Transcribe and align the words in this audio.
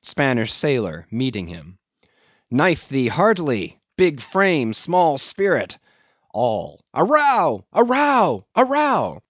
SPANISH 0.00 0.54
SAILOR 0.54 1.06
(meeting 1.10 1.48
him). 1.48 1.76
Knife 2.50 2.88
thee 2.88 3.08
heartily! 3.08 3.78
big 3.98 4.22
frame, 4.22 4.72
small 4.72 5.18
spirit! 5.18 5.76
ALL. 6.32 6.82
A 6.94 7.04
row! 7.04 7.66
a 7.74 7.84
row! 7.84 8.46
a 8.54 8.64
row! 8.64 9.20